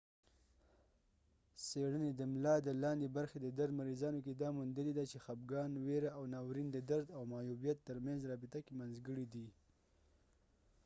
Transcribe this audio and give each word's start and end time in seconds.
څیړنی 1.65 2.11
د 2.15 2.21
ملا 2.33 2.55
د 2.63 2.69
لاندې 2.83 3.07
برخی 3.17 3.37
د 3.41 3.47
درد 3.59 3.73
مریضانو 3.79 4.23
کې 4.25 4.33
دا 4.33 4.49
موندلی 4.57 4.93
ده 4.97 5.03
چې 5.11 5.17
خپګان 5.25 5.71
ويره 5.85 6.09
او 6.17 6.23
ناورین 6.33 6.67
د 6.71 6.77
درد 6.91 7.07
او 7.17 7.21
معیوبیت 7.33 7.77
تر 7.87 7.97
منځ 8.05 8.19
رابطه 8.31 8.59
کې 8.65 8.73
منځګړی 8.79 9.25
دي 9.33 9.47